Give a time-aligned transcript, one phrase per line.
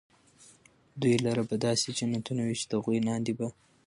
[0.99, 3.47] دوى لره به داسي جنتونه وي چي د هغو لاندي به